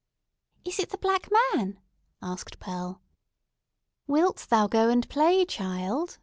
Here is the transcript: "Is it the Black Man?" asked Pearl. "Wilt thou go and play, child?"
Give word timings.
"Is 0.65 0.79
it 0.79 0.89
the 0.89 0.97
Black 0.97 1.29
Man?" 1.53 1.79
asked 2.23 2.59
Pearl. 2.59 3.01
"Wilt 4.07 4.47
thou 4.49 4.65
go 4.65 4.89
and 4.89 5.07
play, 5.07 5.45
child?" 5.45 6.17